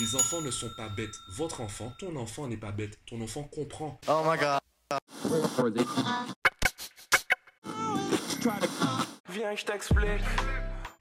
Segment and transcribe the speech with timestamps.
[0.00, 1.14] Les enfants ne sont pas bêtes.
[1.28, 2.98] Votre enfant, ton enfant n'est pas bête.
[3.06, 4.00] Ton enfant comprend.
[4.08, 4.60] Oh my god.
[9.28, 10.08] Viens, je t'explique.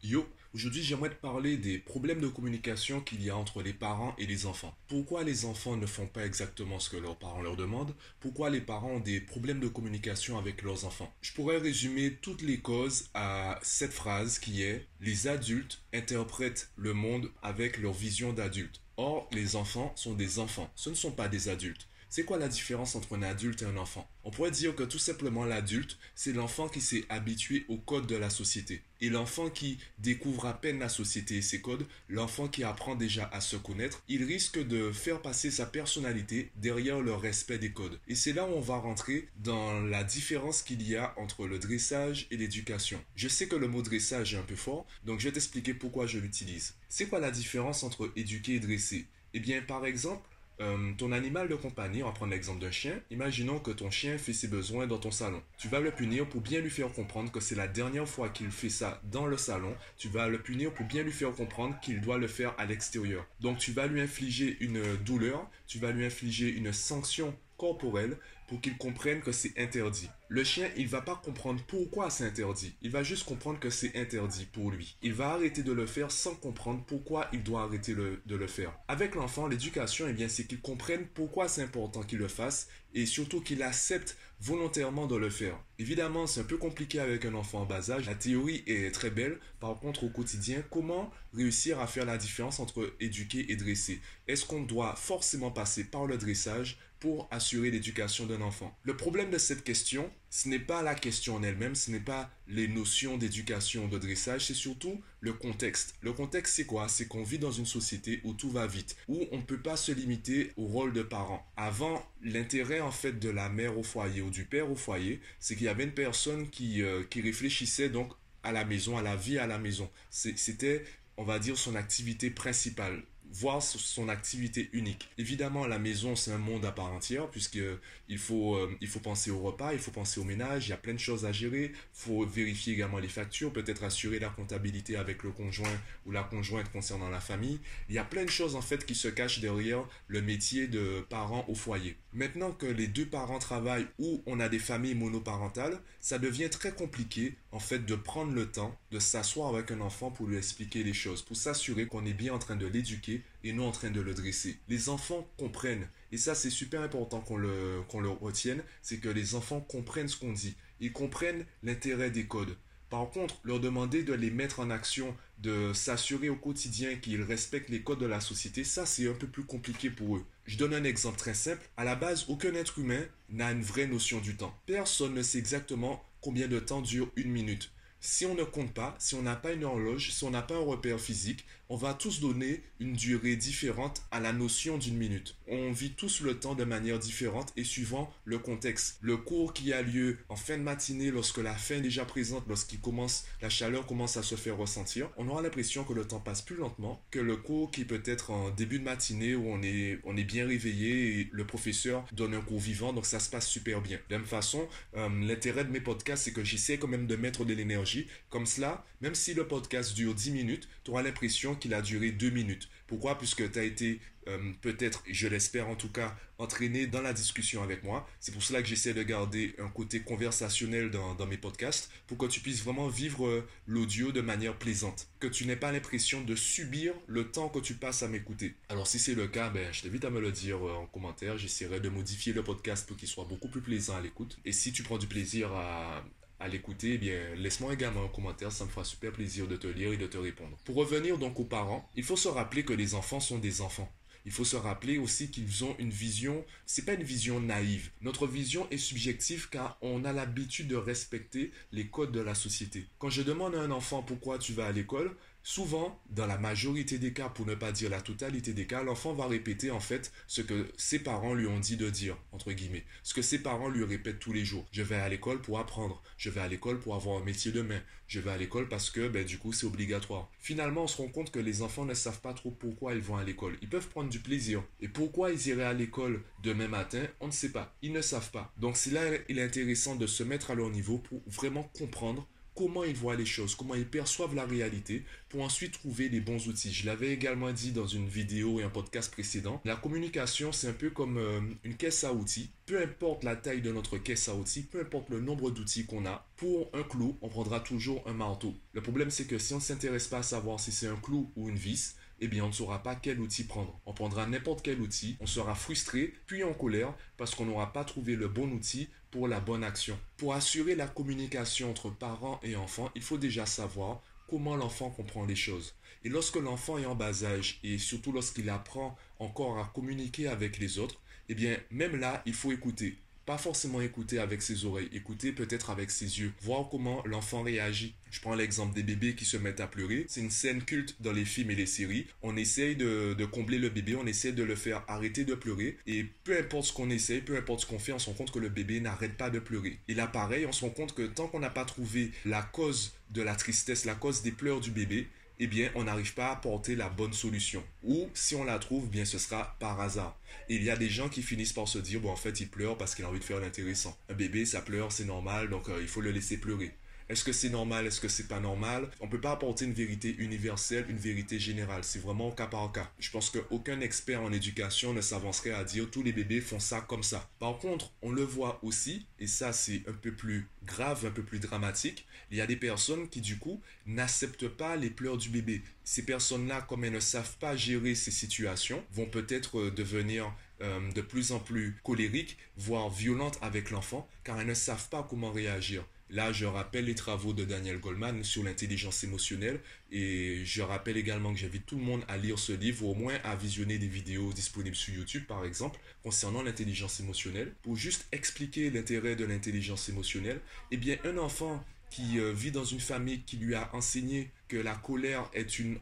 [0.03, 4.15] Yo, aujourd'hui j'aimerais te parler des problèmes de communication qu'il y a entre les parents
[4.17, 4.75] et les enfants.
[4.87, 7.93] Pourquoi les enfants ne font pas exactement ce que leurs parents leur demandent?
[8.19, 11.13] Pourquoi les parents ont des problèmes de communication avec leurs enfants?
[11.21, 16.93] Je pourrais résumer toutes les causes à cette phrase qui est Les adultes interprètent le
[16.93, 18.81] monde avec leur vision d'adulte.
[18.97, 21.87] Or, les enfants sont des enfants, ce ne sont pas des adultes.
[22.15, 24.07] C'est quoi la différence entre un adulte et un enfant?
[24.23, 28.15] On pourrait dire que tout simplement l'adulte, c'est l'enfant qui s'est habitué aux codes de
[28.15, 28.83] la société.
[29.01, 33.27] Et l'enfant qui découvre à peine la société et ses codes, l'enfant qui apprend déjà
[33.33, 37.99] à se connaître, il risque de faire passer sa personnalité derrière le respect des codes.
[38.07, 41.57] Et c'est là où on va rentrer dans la différence qu'il y a entre le
[41.57, 43.03] dressage et l'éducation.
[43.15, 46.05] Je sais que le mot dressage est un peu fort, donc je vais t'expliquer pourquoi
[46.05, 46.75] je l'utilise.
[46.89, 49.07] C'est quoi la différence entre éduquer et dresser?
[49.35, 52.99] Eh bien, par exemple, euh, ton animal de compagnie, on va prendre l'exemple d'un chien,
[53.09, 55.41] imaginons que ton chien fait ses besoins dans ton salon.
[55.57, 58.51] Tu vas le punir pour bien lui faire comprendre que c'est la dernière fois qu'il
[58.51, 59.75] fait ça dans le salon.
[59.97, 63.25] Tu vas le punir pour bien lui faire comprendre qu'il doit le faire à l'extérieur.
[63.39, 68.17] Donc tu vas lui infliger une douleur, tu vas lui infliger une sanction corporelle
[68.53, 70.11] pour qu'il comprenne que c'est interdit.
[70.27, 72.75] Le chien, il va pas comprendre pourquoi c'est interdit.
[72.83, 74.95] Il va juste comprendre que c'est interdit pour lui.
[75.01, 78.77] Il va arrêter de le faire sans comprendre pourquoi il doit arrêter de le faire.
[78.87, 83.07] Avec l'enfant, l'éducation, eh bien, c'est qu'il comprenne pourquoi c'est important qu'il le fasse et
[83.07, 85.57] surtout qu'il accepte volontairement de le faire.
[85.79, 88.07] Évidemment, c'est un peu compliqué avec un enfant en bas âge.
[88.07, 89.39] La théorie est très belle.
[89.61, 94.01] Par contre, au quotidien, comment réussir à faire la différence entre éduquer et dresser?
[94.27, 98.77] Est-ce qu'on doit forcément passer par le dressage pour assurer l'éducation d'un enfant?
[98.83, 102.31] Le problème de cette question, ce n'est pas la question en elle-même, ce n'est pas
[102.47, 105.93] les notions d'éducation, de dressage, c'est surtout le contexte.
[106.01, 106.89] Le contexte, c'est quoi?
[106.89, 109.77] C'est qu'on vit dans une société où tout va vite, où on ne peut pas
[109.77, 111.47] se limiter au rôle de parent.
[111.55, 115.55] Avant, l'intérêt en fait de la mère au foyer ou du père au foyer, c'est
[115.55, 118.11] qu'il y avait une personne qui, euh, qui réfléchissait donc
[118.41, 119.87] à la maison, à la vie à la maison.
[120.09, 120.83] C'était,
[121.17, 125.09] on va dire, son activité principale voir son activité unique.
[125.17, 129.31] Évidemment, la maison, c'est un monde à part entière, puisqu'il faut, euh, il faut penser
[129.31, 131.71] au repas, il faut penser au ménage, il y a plein de choses à gérer,
[131.73, 136.23] il faut vérifier également les factures, peut-être assurer la comptabilité avec le conjoint ou la
[136.23, 137.59] conjointe concernant la famille.
[137.89, 141.03] Il y a plein de choses, en fait, qui se cachent derrière le métier de
[141.09, 141.97] parent au foyer.
[142.13, 146.71] Maintenant que les deux parents travaillent ou on a des familles monoparentales, ça devient très
[146.71, 150.83] compliqué, en fait, de prendre le temps de s'asseoir avec un enfant pour lui expliquer
[150.83, 153.91] les choses, pour s'assurer qu'on est bien en train de l'éduquer et non en train
[153.91, 154.57] de le dresser.
[154.67, 159.35] Les enfants comprennent, et ça c'est super important qu'on le, le retienne, c'est que les
[159.35, 160.55] enfants comprennent ce qu'on dit.
[160.79, 162.57] Ils comprennent l'intérêt des codes.
[162.89, 167.69] Par contre, leur demander de les mettre en action, de s'assurer au quotidien qu'ils respectent
[167.69, 170.25] les codes de la société, ça c'est un peu plus compliqué pour eux.
[170.45, 171.69] Je donne un exemple très simple.
[171.77, 174.59] À la base, aucun être humain n'a une vraie notion du temps.
[174.65, 177.73] Personne ne sait exactement combien de temps dure une minute?
[178.05, 180.55] Si on ne compte pas, si on n'a pas une horloge, si on n'a pas
[180.55, 185.37] un repère physique, on va tous donner une durée différente à la notion d'une minute.
[185.47, 188.97] On vit tous le temps de manière différente et suivant le contexte.
[188.99, 192.43] Le cours qui a lieu en fin de matinée, lorsque la faim est déjà présente,
[192.49, 196.19] lorsqu'il commence, la chaleur commence à se faire ressentir, on aura l'impression que le temps
[196.19, 199.63] passe plus lentement que le cours qui peut être en début de matinée où on
[199.63, 203.29] est, on est bien réveillé et le professeur donne un cours vivant, donc ça se
[203.29, 203.97] passe super bien.
[204.09, 207.15] De la même façon, euh, l'intérêt de mes podcasts, c'est que j'essaie quand même de
[207.15, 207.92] mettre de l'énergie
[208.29, 212.11] comme cela, même si le podcast dure 10 minutes, tu auras l'impression qu'il a duré
[212.11, 212.69] 2 minutes.
[212.87, 213.17] Pourquoi?
[213.17, 217.63] Puisque tu as été euh, peut-être, je l'espère en tout cas, entraîné dans la discussion
[217.63, 218.07] avec moi.
[218.19, 222.25] C'est pour cela que j'essaie de garder un côté conversationnel dans, mes podcasts, pour que
[222.25, 225.07] tu puisses vraiment vivre euh, l'audio de manière plaisante.
[225.19, 228.55] Que tu n'aies pas l'impression de subir le temps que tu passes à m'écouter.
[228.69, 231.37] Alors si c'est le cas, ben, je t'invite à me le dire euh, en commentaire.
[231.37, 234.39] J'essaierai de modifier le podcast pour qu'il soit beaucoup plus plaisant à l'écoute.
[234.45, 236.03] Et si tu prends du plaisir à,
[236.43, 239.67] à l'écouter, eh bien, laisse-moi également un commentaire, ça me fera super plaisir de te
[239.67, 240.57] lire et de te répondre.
[240.65, 243.89] Pour revenir donc aux parents, il faut se rappeler que les enfants sont des enfants.
[244.25, 247.91] Il faut se rappeler aussi qu'ils ont une vision, c'est pas une vision naïve.
[248.01, 252.87] Notre vision est subjective car on a l'habitude de respecter les codes de la société.
[252.99, 256.97] Quand je demande à un enfant pourquoi tu vas à l'école, Souvent, dans la majorité
[256.97, 260.13] des cas, pour ne pas dire la totalité des cas, l'enfant va répéter en fait
[260.25, 262.85] ce que ses parents lui ont dit de dire, entre guillemets.
[263.03, 264.65] Ce que ses parents lui répètent tous les jours.
[264.71, 266.01] Je vais à l'école pour apprendre.
[266.15, 267.81] Je vais à l'école pour avoir un métier de main.
[268.07, 270.29] Je vais à l'école parce que, ben, du coup, c'est obligatoire.
[270.39, 273.17] Finalement, on se rend compte que les enfants ne savent pas trop pourquoi ils vont
[273.17, 273.57] à l'école.
[273.61, 274.63] Ils peuvent prendre du plaisir.
[274.79, 277.75] Et pourquoi ils iraient à l'école demain matin, on ne sait pas.
[277.81, 278.53] Ils ne savent pas.
[278.57, 282.29] Donc, c'est là, il est intéressant de se mettre à leur niveau pour vraiment comprendre
[282.55, 286.47] comment ils voient les choses, comment ils perçoivent la réalité, pour ensuite trouver les bons
[286.47, 286.71] outils.
[286.71, 290.73] Je l'avais également dit dans une vidéo et un podcast précédent, la communication, c'est un
[290.73, 292.51] peu comme euh, une caisse à outils.
[292.65, 296.05] Peu importe la taille de notre caisse à outils, peu importe le nombre d'outils qu'on
[296.05, 298.53] a, pour un clou, on prendra toujours un marteau.
[298.73, 301.31] Le problème, c'est que si on ne s'intéresse pas à savoir si c'est un clou
[301.35, 303.79] ou une vis, eh bien, on ne saura pas quel outil prendre.
[303.85, 307.83] On prendra n'importe quel outil, on sera frustré, puis en colère, parce qu'on n'aura pas
[307.83, 309.99] trouvé le bon outil pour la bonne action.
[310.17, 315.23] Pour assurer la communication entre parents et enfants, il faut déjà savoir comment l'enfant comprend
[315.23, 315.75] les choses.
[316.03, 320.57] Et lorsque l'enfant est en bas âge, et surtout lorsqu'il apprend encore à communiquer avec
[320.57, 320.99] les autres,
[321.29, 325.69] eh bien, même là, il faut écouter pas forcément écouter avec ses oreilles, écouter peut-être
[325.69, 327.93] avec ses yeux, voir comment l'enfant réagit.
[328.11, 330.05] Je prends l'exemple des bébés qui se mettent à pleurer.
[330.07, 332.05] C'est une scène culte dans les films et les séries.
[332.21, 335.77] On essaye de, combler le bébé, on essaie de le faire arrêter de pleurer.
[335.87, 338.31] Et peu importe ce qu'on essaye, peu importe ce qu'on fait, on se rend compte
[338.31, 339.79] que le bébé n'arrête pas de pleurer.
[339.87, 342.93] Et là, pareil, on se rend compte que tant qu'on n'a pas trouvé la cause
[343.11, 345.07] de la tristesse, la cause des pleurs du bébé,
[345.39, 347.63] eh bien, on n'arrive pas à apporter la bonne solution.
[347.83, 350.17] Ou si on la trouve, bien, ce sera par hasard.
[350.49, 352.49] Et il y a des gens qui finissent par se dire, bon, en fait, il
[352.49, 353.97] pleure parce qu'il a envie de faire l'intéressant.
[354.09, 356.71] Un bébé, ça pleure, c'est normal, donc euh, il faut le laisser pleurer.
[357.13, 357.85] Est-ce que c'est normal?
[357.85, 358.89] Est-ce que c'est pas normal?
[358.99, 361.83] On peut pas apporter une vérité universelle, une vérité générale.
[361.83, 362.91] C'est vraiment cas par cas.
[362.97, 366.81] Je pense qu'aucun expert en éducation ne s'avancerait à dire tous les bébés font ça
[366.81, 367.29] comme ça.
[367.37, 371.21] Par contre, on le voit aussi, et ça c'est un peu plus grave, un peu
[371.21, 372.07] plus dramatique.
[372.31, 375.61] Il y a des personnes qui du coup n'acceptent pas les pleurs du bébé.
[375.83, 380.91] Ces personnes-là, comme elles ne savent pas gérer ces situations, vont peut-être euh, devenir euh,
[380.93, 385.31] de plus en plus colériques, voire violentes avec l'enfant, car elles ne savent pas comment
[385.31, 385.85] réagir.
[386.13, 389.59] Là, je rappelle les travaux de Daniel Goldman sur l'intelligence émotionnelle
[389.91, 392.93] et je rappelle également que j'invite tout le monde à lire ce livre ou au
[392.93, 397.51] moins à visionner des vidéos disponibles sur YouTube, par exemple, concernant l'intelligence émotionnelle.
[397.63, 400.39] Pour juste expliquer l'intérêt de l'intelligence émotionnelle,
[400.69, 404.57] eh bien, un enfant qui euh, vit dans une famille qui lui a enseigné que
[404.57, 405.79] la colère est une,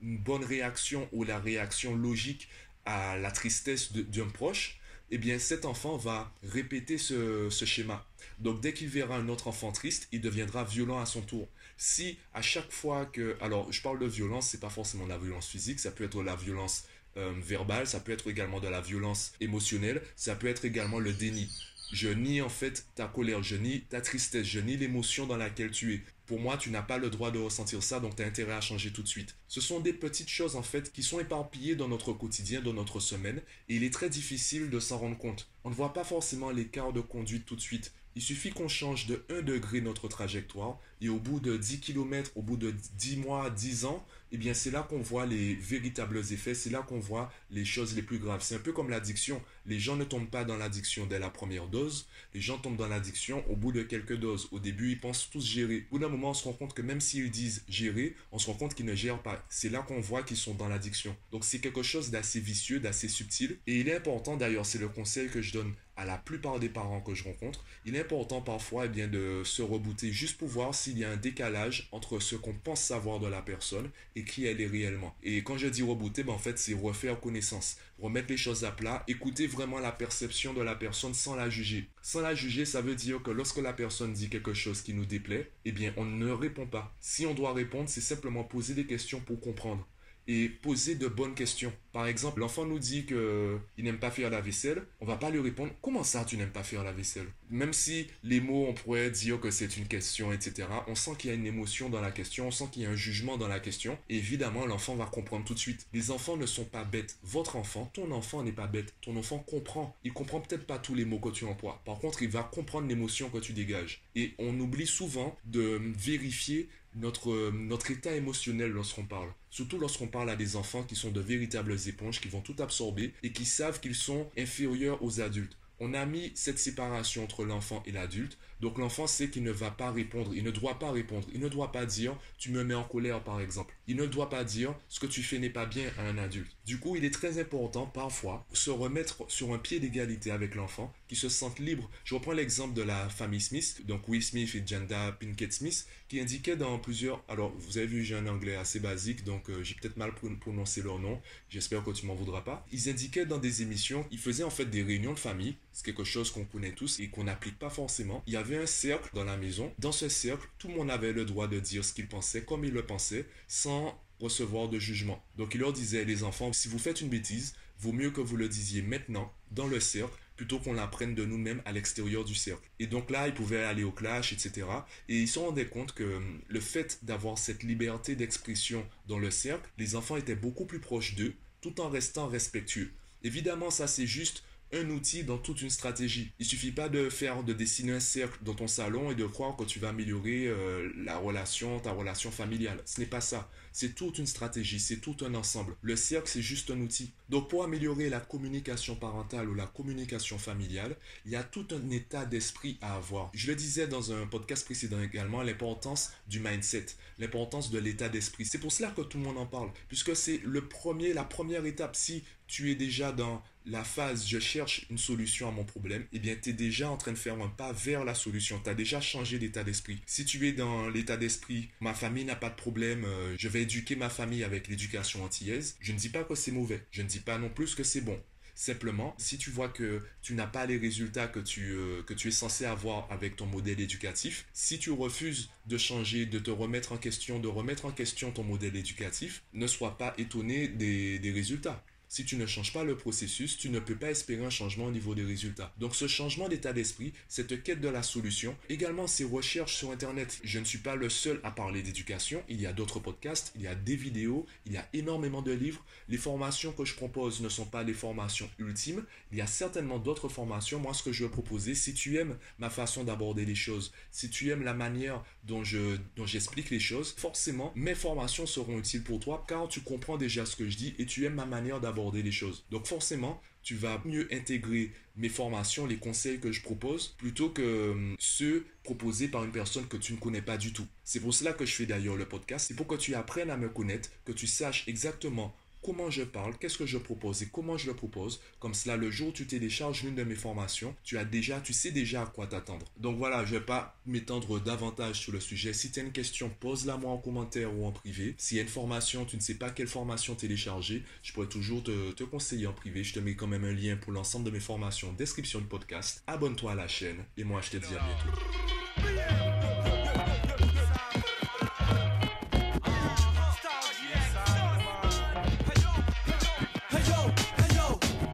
[0.00, 2.48] bonne réaction ou la réaction logique
[2.86, 4.80] à la tristesse d'un proche,
[5.14, 8.04] eh bien cet enfant va répéter ce, schéma.
[8.38, 11.48] Donc dès qu'il verra un autre enfant triste, il deviendra violent à son tour.
[11.76, 13.36] Si à chaque fois que...
[13.42, 16.34] Alors je parle de violence, c'est pas forcément la violence physique, ça peut être la
[16.34, 16.86] violence
[17.18, 21.12] euh, verbale, ça peut être également de la violence émotionnelle, ça peut être également le
[21.12, 21.46] déni.
[21.92, 25.72] Je nie en fait ta colère, je nie ta tristesse, je nie l'émotion dans laquelle
[25.72, 26.00] tu es.
[26.32, 28.62] Pour moi, tu n'as pas le droit de ressentir ça, donc tu as intérêt à
[28.62, 29.36] changer tout de suite.
[29.48, 33.00] Ce sont des petites choses en fait qui sont éparpillées dans notre quotidien, dans notre
[33.00, 35.50] semaine, et il est très difficile de s'en rendre compte.
[35.62, 37.92] On ne voit pas forcément l'écart de conduite tout de suite.
[38.16, 42.30] Il suffit qu'on change de 1 degré notre trajectoire et au bout de 10 km,
[42.36, 46.18] au bout de 10 mois, 10 ans, eh bien c'est là qu'on voit les véritables
[46.18, 48.40] effets, c'est là qu'on voit les choses les plus graves.
[48.42, 49.42] C'est un peu comme l'addiction.
[49.66, 52.86] Les gens ne tombent pas dans l'addiction dès la première dose, les gens tombent dans
[52.86, 54.48] l'addiction au bout de quelques doses.
[54.52, 55.86] Au début, ils pensent tous gérer.
[55.90, 58.46] Au bout d'un moment, on se rend compte que même s'ils disent gérer, on se
[58.46, 59.44] rend compte qu'ils ne gèrent pas.
[59.50, 61.16] C'est là qu'on voit qu'ils sont dans l'addiction.
[61.32, 63.58] Donc c'est quelque chose d'assez vicieux, d'assez subtil.
[63.66, 66.68] Et il est important d'ailleurs, c'est le conseil que je donne à la plupart des
[66.68, 70.48] parents que je rencontre, il est important parfois eh bien, de se rebooter juste pour
[70.48, 74.24] voir s'il y a un décalage entre ce qu'on pense savoir de la personne et
[74.24, 75.16] qui elle est réellement.
[75.22, 78.72] Et quand je dis rebooter, ben, en fait, c'est refaire connaissance, remettre les choses à
[78.72, 81.88] plat, écouter vraiment la perception de la personne sans la juger.
[82.02, 85.06] Sans la juger, ça veut dire que lorsque la personne dit quelque chose qui nous
[85.06, 86.94] déplaît, eh bien, on ne répond pas.
[87.00, 89.88] Si on doit répondre, c'est simplement poser des questions pour comprendre
[90.28, 91.72] et poser de bonnes questions.
[91.92, 95.40] Par exemple, l'enfant nous dit qu'il n'aime pas faire la vaisselle, on va pas lui
[95.40, 97.26] répondre comment ça tu n'aimes pas faire la vaisselle?
[97.50, 100.68] Même si les mots on pourrait dire que c'est une question, etc.
[100.86, 102.90] On sent qu'il y a une émotion dans la question, on sent qu'il y a
[102.90, 103.98] un jugement dans la question.
[104.08, 105.86] évidemment, l'enfant va comprendre tout de suite.
[105.92, 107.18] Les enfants ne sont pas bêtes.
[107.22, 108.94] Votre enfant, ton enfant n'est pas bête.
[109.02, 109.94] Ton enfant comprend.
[110.04, 111.80] Il comprend peut-être pas tous les mots que tu emploies.
[111.84, 114.02] Par contre, il va comprendre l'émotion que tu dégages.
[114.14, 119.32] Et on oublie souvent de vérifier notre, notre état émotionnel lorsqu'on parle.
[119.50, 123.12] Surtout lorsqu'on parle à des enfants qui sont de véritables éponges, qui vont tout absorber
[123.22, 125.56] et qui savent qu'ils sont inférieurs aux adultes.
[125.80, 129.72] On a mis cette séparation entre l'enfant et l'adulte donc l'enfant sait qu'il ne va
[129.72, 132.76] pas répondre, il ne doit pas répondre, il ne doit pas dire tu me mets
[132.76, 133.74] en colère par exemple.
[133.88, 136.56] Il ne doit pas dire ce que tu fais n'est pas bien à un adulte.
[136.64, 140.92] Du coup, il est très important parfois se remettre sur un pied d'égalité avec l'enfant,
[141.08, 141.90] qui se sente libre.
[142.04, 146.20] Je reprends l'exemple de la famille Smith, donc Will Smith et Janda Pinkett Smith, qui
[146.20, 147.24] indiquaient dans plusieurs...
[147.28, 150.82] Alors, vous avez vu, j'ai un anglais assez basique, donc euh, j'ai peut-être mal prononcé
[150.82, 152.64] leur nom, j'espère que tu m'en voudras pas.
[152.70, 156.04] Ils indiquaient dans des émissions, ils faisaient en fait des réunions de famille, c'est quelque
[156.04, 158.22] chose qu'on connaît tous et qu'on n'applique pas forcément.
[158.26, 159.72] Il y avait un cercle dans la maison.
[159.78, 162.64] Dans ce cercle, tout le monde avait le droit de dire ce qu'il pensait, comme
[162.64, 163.71] il le pensait, sans
[164.20, 165.22] recevoir de jugement.
[165.36, 168.36] Donc il leur disait, les enfants, si vous faites une bêtise, vaut mieux que vous
[168.36, 172.68] le disiez maintenant, dans le cercle, plutôt qu'on l'apprenne de nous-mêmes à l'extérieur du cercle.
[172.78, 174.66] Et donc là, ils pouvaient aller au clash, etc.
[175.08, 179.30] Et ils se rendaient compte que hum, le fait d'avoir cette liberté d'expression dans le
[179.30, 182.92] cercle, les enfants étaient beaucoup plus proches d'eux, tout en restant respectueux.
[183.24, 186.32] Évidemment, ça c'est juste un outil dans toute une stratégie.
[186.38, 189.56] Il suffit pas de faire, de dessiner un cercle dans ton salon et de croire
[189.56, 192.80] que tu vas améliorer euh, la relation, ta relation familiale.
[192.84, 193.50] Ce n'est pas ça.
[193.72, 195.76] C'est toute une stratégie, c'est tout un ensemble.
[195.80, 197.12] Le cercle, c'est juste un outil.
[197.30, 201.90] Donc pour améliorer la communication parentale ou la communication familiale, il y a tout un
[201.90, 203.30] état d'esprit à avoir.
[203.34, 206.86] Je le disais dans un podcast précédent également, l'importance du mindset,
[207.18, 208.44] l'importance de l'état d'esprit.
[208.44, 211.64] C'est pour cela que tout le monde en parle, puisque c'est le premier, la première
[211.64, 211.96] étape.
[211.96, 216.18] Si tu es déjà dans la phase je cherche une solution à mon problème, eh
[216.18, 218.60] bien tu es déjà en train de faire un pas vers la solution.
[218.62, 220.00] Tu as déjà changé d'état d'esprit.
[220.06, 223.62] Si tu es dans l'état d'esprit ma famille n'a pas de problème, euh, je vais
[223.62, 226.82] éduquer ma famille avec l'éducation antillaise, je ne dis pas que c'est mauvais.
[226.90, 228.20] Je ne dis pas non plus que c'est bon.
[228.54, 232.66] Simplement, si tu vois que tu n'as pas les résultats que tu, euh, es censé
[232.66, 237.38] avoir avec ton modèle éducatif, si tu refuses de changer, de te remettre en question,
[237.38, 241.82] de remettre en question ton modèle éducatif, ne sois pas étonné des résultats.
[242.12, 244.90] Si tu ne changes pas le processus, tu ne peux pas espérer un changement au
[244.90, 245.72] niveau des résultats.
[245.78, 250.38] Donc ce changement d'état d'esprit, cette quête de la solution, également ces recherches sur Internet.
[250.44, 253.62] Je ne suis pas le seul à parler d'éducation, il y a d'autres podcasts, il
[253.62, 255.82] y a des vidéos, il y a énormément de livres.
[256.10, 259.98] Les formations que je propose ne sont pas les formations ultimes, il y a certainement
[259.98, 260.80] d'autres formations.
[260.80, 264.28] Moi, ce que je veux proposer, si tu aimes ma façon d'aborder les choses, si
[264.28, 269.02] tu aimes la manière dont je dont j'explique les choses, forcément, mes formations seront utiles
[269.02, 271.80] pour toi car tu comprends déjà ce que je dis et tu aimes ma manière
[271.80, 272.64] d'aborder les choses.
[272.70, 277.92] Donc forcément, tu vas mieux intégrer mes formations, les conseils que je propose, plutôt que
[277.92, 280.86] hum, ceux proposés par une personne que tu ne connais pas du tout.
[281.04, 282.66] C'est pour cela que je fais d'ailleurs le podcast.
[282.66, 286.56] C'est pour que tu apprennes à me connaître, que tu saches exactement comment je parle,
[286.58, 287.42] qu'est-ce que je propose?
[287.42, 288.40] Et comment je le propose?
[288.58, 291.72] Comme cela, le jour où tu télécharges l'une de mes formations, tu as déjà, tu
[291.72, 292.86] sais déjà à quoi t'attendre.
[292.98, 295.72] Donc voilà, je vais pas m'étendre davantage sur le sujet.
[295.72, 298.34] Si tu as une question, pose-la moi en commentaire ou en privé.
[298.38, 301.82] S'il y a une formation, tu ne sais pas quelle formation télécharger, je pourrais toujours
[301.82, 303.04] te, te conseiller en privé.
[303.04, 306.22] Je te mets quand même un lien pour l'ensemble de mes formations, description du podcast.
[306.26, 309.61] Abonne-toi à la chaîne et moi je te dis à bientôt.